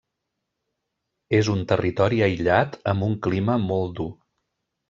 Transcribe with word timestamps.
És 1.41 1.51
un 1.57 1.61
territori 1.73 2.23
aïllat 2.31 2.81
amb 2.95 3.09
un 3.11 3.17
clima 3.29 3.63
molt 3.71 3.99
dur. 4.01 4.11